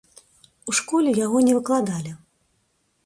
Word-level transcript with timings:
У 0.71 0.73
школе 0.79 1.13
яго 1.25 1.37
не 1.49 1.53
выкладалі. 1.59 2.11